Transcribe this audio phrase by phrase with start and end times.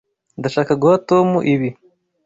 [0.39, 1.69] Ndashaka guha Tom ibi.